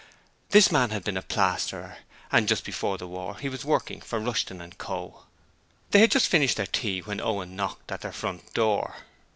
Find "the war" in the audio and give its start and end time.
2.97-3.37